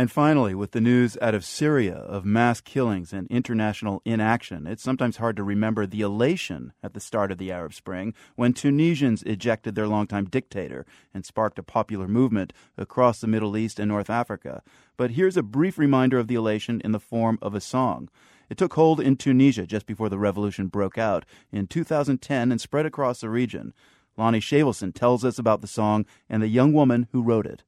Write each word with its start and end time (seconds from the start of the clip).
And 0.00 0.10
finally, 0.10 0.54
with 0.54 0.70
the 0.70 0.80
news 0.80 1.18
out 1.20 1.34
of 1.34 1.44
Syria 1.44 1.94
of 1.94 2.24
mass 2.24 2.62
killings 2.62 3.12
and 3.12 3.26
international 3.26 4.00
inaction, 4.06 4.66
it's 4.66 4.82
sometimes 4.82 5.18
hard 5.18 5.36
to 5.36 5.42
remember 5.42 5.86
the 5.86 6.00
elation 6.00 6.72
at 6.82 6.94
the 6.94 7.00
start 7.00 7.30
of 7.30 7.36
the 7.36 7.52
Arab 7.52 7.74
Spring 7.74 8.14
when 8.34 8.54
Tunisians 8.54 9.22
ejected 9.24 9.74
their 9.74 9.86
longtime 9.86 10.24
dictator 10.24 10.86
and 11.12 11.26
sparked 11.26 11.58
a 11.58 11.62
popular 11.62 12.08
movement 12.08 12.54
across 12.78 13.20
the 13.20 13.26
Middle 13.26 13.58
East 13.58 13.78
and 13.78 13.88
North 13.90 14.08
Africa. 14.08 14.62
But 14.96 15.10
here's 15.10 15.36
a 15.36 15.42
brief 15.42 15.76
reminder 15.76 16.18
of 16.18 16.28
the 16.28 16.34
elation 16.34 16.80
in 16.82 16.92
the 16.92 16.98
form 16.98 17.38
of 17.42 17.54
a 17.54 17.60
song. 17.60 18.08
It 18.48 18.56
took 18.56 18.72
hold 18.72 19.00
in 19.00 19.16
Tunisia 19.18 19.66
just 19.66 19.84
before 19.84 20.08
the 20.08 20.18
revolution 20.18 20.68
broke 20.68 20.96
out 20.96 21.26
in 21.52 21.66
2010 21.66 22.50
and 22.50 22.58
spread 22.58 22.86
across 22.86 23.20
the 23.20 23.28
region. 23.28 23.74
Lonny 24.16 24.40
Shavelson 24.40 24.94
tells 24.94 25.26
us 25.26 25.38
about 25.38 25.60
the 25.60 25.66
song 25.66 26.06
and 26.26 26.42
the 26.42 26.48
young 26.48 26.72
woman 26.72 27.06
who 27.12 27.22
wrote 27.22 27.44
it. 27.44 27.64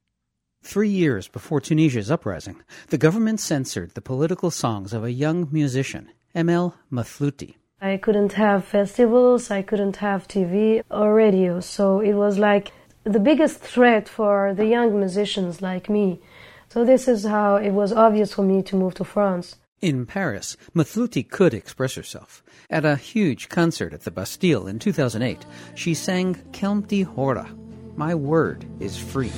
Three 0.62 0.88
years 0.88 1.26
before 1.26 1.60
Tunisia's 1.60 2.10
uprising, 2.10 2.62
the 2.88 2.96
government 2.96 3.40
censored 3.40 3.90
the 3.90 4.00
political 4.00 4.50
songs 4.50 4.92
of 4.92 5.02
a 5.02 5.10
young 5.10 5.48
musician, 5.50 6.08
Emel 6.36 6.74
Mathlouthi. 6.90 7.56
I 7.80 7.96
couldn't 7.96 8.34
have 8.34 8.64
festivals, 8.64 9.50
I 9.50 9.62
couldn't 9.62 9.96
have 9.96 10.28
TV 10.28 10.82
or 10.88 11.14
radio, 11.14 11.58
so 11.58 11.98
it 11.98 12.12
was 12.12 12.38
like 12.38 12.72
the 13.02 13.18
biggest 13.18 13.58
threat 13.58 14.08
for 14.08 14.54
the 14.54 14.66
young 14.66 14.96
musicians 14.96 15.60
like 15.60 15.90
me. 15.90 16.20
So 16.68 16.84
this 16.84 17.08
is 17.08 17.24
how 17.24 17.56
it 17.56 17.72
was 17.72 17.92
obvious 17.92 18.32
for 18.32 18.42
me 18.44 18.62
to 18.62 18.76
move 18.76 18.94
to 18.94 19.04
France. 19.04 19.56
In 19.80 20.06
Paris, 20.06 20.56
Mathlouthi 20.76 21.28
could 21.28 21.54
express 21.54 21.96
herself. 21.96 22.44
At 22.70 22.84
a 22.84 22.94
huge 22.94 23.48
concert 23.48 23.92
at 23.92 24.02
the 24.02 24.12
Bastille 24.12 24.68
in 24.68 24.78
2008, 24.78 25.44
she 25.74 25.92
sang 25.92 26.36
Kelmti 26.52 27.04
Hora, 27.04 27.50
My 27.96 28.14
Word 28.14 28.64
is 28.78 28.96
Free. 28.96 29.32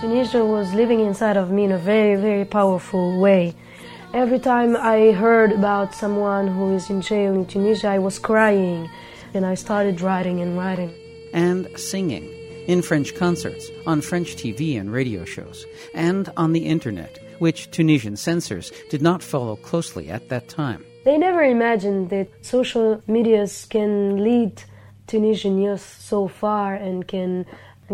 Tunisia 0.00 0.44
was 0.44 0.72
living 0.74 1.00
inside 1.00 1.36
of 1.36 1.50
me 1.50 1.64
in 1.64 1.72
a 1.72 1.78
very, 1.78 2.16
very 2.16 2.44
powerful 2.44 3.20
way. 3.20 3.54
Every 4.14 4.38
time 4.38 4.74
I 4.74 5.12
heard 5.12 5.52
about 5.52 5.94
someone 5.94 6.48
who 6.48 6.74
is 6.74 6.88
in 6.88 7.02
jail 7.02 7.34
in 7.34 7.44
Tunisia, 7.44 7.88
I 7.88 7.98
was 7.98 8.18
crying 8.18 8.88
and 9.34 9.44
I 9.44 9.54
started 9.54 10.00
writing 10.00 10.40
and 10.40 10.56
writing. 10.56 10.92
And 11.34 11.68
singing 11.76 12.37
in 12.68 12.82
French 12.82 13.14
concerts, 13.16 13.70
on 13.86 14.00
French 14.02 14.36
TV 14.36 14.78
and 14.78 14.92
radio 14.92 15.24
shows, 15.24 15.64
and 15.94 16.30
on 16.36 16.52
the 16.52 16.66
internet, 16.66 17.18
which 17.38 17.70
Tunisian 17.70 18.14
censors 18.14 18.70
did 18.90 19.02
not 19.02 19.22
follow 19.22 19.56
closely 19.56 20.10
at 20.10 20.28
that 20.28 20.48
time. 20.48 20.84
They 21.04 21.16
never 21.16 21.42
imagined 21.42 22.10
that 22.10 22.28
social 22.44 23.02
medias 23.06 23.64
can 23.64 24.22
lead 24.22 24.62
Tunisian 25.06 25.58
youth 25.58 25.96
so 25.98 26.28
far 26.28 26.74
and 26.74 27.08
can 27.08 27.46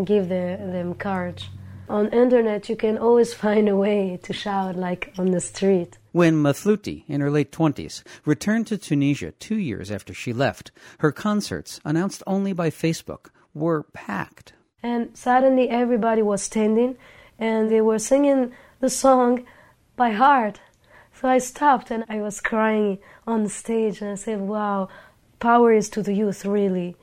give 0.05 0.28
the, 0.28 0.58
them 0.58 0.95
courage. 0.95 1.48
On 1.89 2.08
internet, 2.08 2.69
you 2.69 2.75
can 2.75 2.98
always 2.98 3.33
find 3.45 3.69
a 3.69 3.77
way 3.77 4.19
to 4.25 4.33
shout 4.33 4.75
like 4.75 5.14
on 5.17 5.30
the 5.30 5.41
street. 5.41 5.98
When 6.11 6.42
Mathlouthi, 6.42 7.05
in 7.06 7.20
her 7.20 7.30
late 7.30 7.52
20s, 7.52 8.02
returned 8.25 8.67
to 8.69 8.78
Tunisia 8.78 9.30
two 9.33 9.56
years 9.56 9.92
after 9.92 10.12
she 10.12 10.33
left, 10.33 10.72
her 10.98 11.12
concerts, 11.12 11.80
announced 11.84 12.25
only 12.27 12.52
by 12.52 12.70
Facebook, 12.70 13.27
were 13.55 13.84
packed. 13.92 14.55
And 14.84 15.16
suddenly 15.16 15.70
everybody 15.70 16.20
was 16.20 16.42
standing 16.42 16.98
and 17.38 17.70
they 17.70 17.80
were 17.80 17.98
singing 17.98 18.52
the 18.80 18.90
song 18.90 19.46
by 19.96 20.10
heart. 20.10 20.60
So 21.14 21.27
I 21.27 21.38
stopped 21.38 21.90
and 21.90 22.04
I 22.06 22.20
was 22.20 22.38
crying 22.38 22.98
on 23.27 23.44
the 23.44 23.48
stage 23.48 24.02
and 24.02 24.10
I 24.10 24.16
said, 24.16 24.42
wow, 24.42 24.88
power 25.40 25.72
is 25.72 25.88
to 25.88 26.02
the 26.02 26.12
youth, 26.12 26.44
really. 26.44 26.96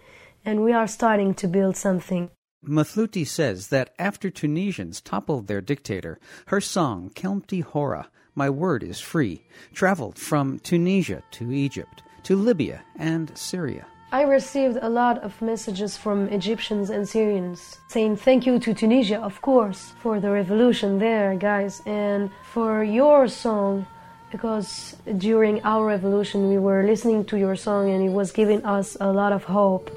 And 0.45 0.63
we 0.63 0.73
are 0.73 0.85
starting 0.85 1.33
to 1.35 1.47
build 1.47 1.75
something. 1.75 2.29
Mathlouthi 2.63 3.25
says 3.25 3.69
that 3.69 3.95
after 3.97 4.29
Tunisians 4.29 5.01
toppled 5.01 5.47
their 5.47 5.61
dictator, 5.61 6.19
her 6.47 6.61
song, 6.61 7.09
Kelmti 7.15 7.63
Hora, 7.63 8.09
my 8.35 8.47
Word 8.47 8.83
is 8.83 8.99
Free, 8.99 9.41
traveled 9.73 10.19
from 10.19 10.59
Tunisia 10.59 11.23
to 11.31 11.51
Egypt, 11.51 12.03
to 12.23 12.35
Libya 12.35 12.83
and 12.95 13.35
Syria. 13.35 13.87
I 14.13 14.23
received 14.23 14.77
a 14.81 14.89
lot 14.89 15.23
of 15.23 15.41
messages 15.41 15.95
from 15.95 16.27
Egyptians 16.27 16.89
and 16.89 17.07
Syrians 17.07 17.79
saying 17.87 18.17
thank 18.17 18.45
you 18.45 18.59
to 18.59 18.73
Tunisia, 18.73 19.21
of 19.21 19.41
course, 19.41 19.93
for 20.01 20.19
the 20.19 20.29
revolution 20.29 20.99
there, 20.99 21.33
guys, 21.35 21.81
and 21.85 22.29
for 22.43 22.83
your 22.83 23.29
song, 23.29 23.87
because 24.29 24.97
during 25.17 25.63
our 25.63 25.85
revolution 25.85 26.49
we 26.49 26.57
were 26.57 26.83
listening 26.83 27.23
to 27.23 27.37
your 27.37 27.55
song 27.55 27.89
and 27.89 28.03
it 28.03 28.11
was 28.11 28.33
giving 28.33 28.65
us 28.65 28.97
a 28.99 29.09
lot 29.09 29.31
of 29.31 29.45
hope. 29.45 29.89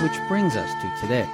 Which 0.00 0.18
brings 0.28 0.54
us 0.54 0.70
to 0.80 1.00
today. 1.00 1.28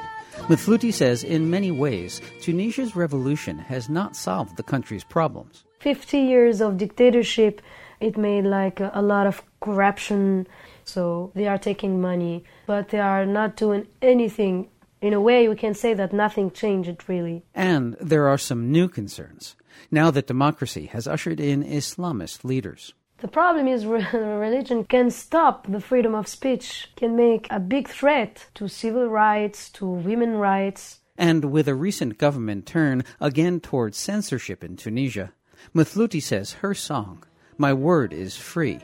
Mathlouthi 0.48 0.94
says 0.94 1.24
in 1.24 1.50
many 1.50 1.70
ways, 1.70 2.22
Tunisia's 2.40 2.96
revolution 2.96 3.58
has 3.58 3.90
not 3.90 4.16
solved 4.16 4.56
the 4.56 4.62
country's 4.62 5.04
problems. 5.04 5.64
50 5.80 6.18
years 6.18 6.62
of 6.62 6.78
dictatorship, 6.78 7.60
it 8.00 8.16
made 8.16 8.44
like 8.44 8.80
a, 8.80 8.90
a 8.94 9.02
lot 9.02 9.26
of 9.26 9.42
corruption. 9.60 10.46
So 10.84 11.32
they 11.34 11.46
are 11.46 11.58
taking 11.58 12.00
money, 12.00 12.44
but 12.66 12.88
they 12.88 12.98
are 12.98 13.26
not 13.26 13.56
doing 13.56 13.86
anything. 14.00 14.70
In 15.02 15.12
a 15.12 15.20
way, 15.20 15.48
we 15.48 15.54
can 15.54 15.74
say 15.74 15.92
that 15.92 16.14
nothing 16.14 16.50
changed 16.50 17.04
really. 17.08 17.44
And 17.54 17.94
there 18.00 18.26
are 18.26 18.38
some 18.38 18.72
new 18.72 18.88
concerns 18.88 19.54
now 19.90 20.10
that 20.10 20.26
democracy 20.26 20.86
has 20.86 21.06
ushered 21.06 21.40
in 21.40 21.62
Islamist 21.62 22.42
leaders. 22.42 22.94
The 23.20 23.28
problem 23.28 23.66
is 23.66 23.84
religion 24.12 24.84
can 24.84 25.10
stop 25.10 25.66
the 25.66 25.80
freedom 25.80 26.14
of 26.14 26.28
speech, 26.28 26.88
can 26.94 27.16
make 27.16 27.48
a 27.50 27.58
big 27.58 27.88
threat 27.88 28.46
to 28.54 28.68
civil 28.68 29.08
rights, 29.08 29.70
to 29.70 29.86
women 29.86 30.36
rights. 30.36 31.00
And 31.16 31.46
with 31.46 31.66
a 31.66 31.74
recent 31.74 32.16
government 32.16 32.64
turn 32.64 33.02
again 33.20 33.58
towards 33.58 33.98
censorship 33.98 34.62
in 34.62 34.76
Tunisia, 34.76 35.32
Mathlouthi 35.74 36.22
says 36.22 36.52
her 36.62 36.74
song, 36.74 37.24
My 37.56 37.72
Word 37.72 38.12
is 38.12 38.36
Free, 38.36 38.78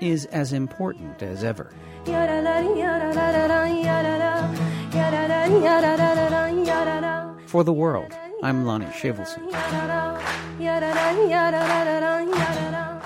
is 0.00 0.24
as 0.26 0.54
important 0.54 1.22
as 1.22 1.44
ever. 1.44 1.70
For 7.46 7.62
the 7.62 7.72
world, 7.72 8.12
I'm 8.42 8.64
Lonny 8.64 8.86
Shavelson. 8.86 9.44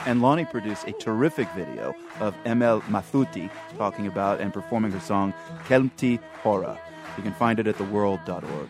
And 0.09 0.23
Lonny 0.23 0.47
produced 0.47 0.89
a 0.89 0.93
terrific 0.93 1.51
video 1.51 1.95
of 2.19 2.35
Emel 2.45 2.81
Mathlouthi 2.85 3.51
talking 3.77 4.07
about 4.07 4.41
and 4.41 4.55
performing 4.55 4.91
her 4.93 5.01
song 5.01 5.35
Kelmti 5.67 6.19
Hora. 6.43 6.81
You 7.19 7.23
can 7.23 7.35
find 7.35 7.61
it 7.61 7.67
at 7.67 7.77
theworld.org. 7.77 8.69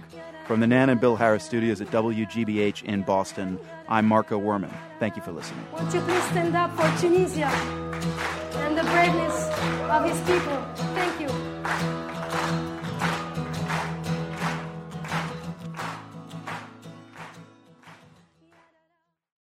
From 0.49 0.59
the 0.59 0.67
Nan 0.67 0.91
and 0.91 1.01
Bill 1.01 1.15
Harris 1.15 1.45
studios 1.45 1.81
at 1.81 1.93
WGBH 1.93 2.83
in 2.83 3.03
Boston, 3.03 3.57
I'm 3.89 4.05
Marco 4.07 4.41
Werman. 4.41 4.75
Thank 4.99 5.15
you 5.15 5.23
for 5.23 5.31
listening. 5.31 5.65
Won't 5.73 5.95
you 5.95 6.01
please 6.01 6.25
stand 6.25 6.57
up 6.57 6.75
for 6.75 7.01
Tunisia 7.01 7.47
and 7.47 8.77
the 8.77 8.83
braveness 8.83 9.49
of 9.91 10.11
his 10.11 10.21
people? 10.23 10.61
Thank 10.97 11.21
you. 11.21 11.48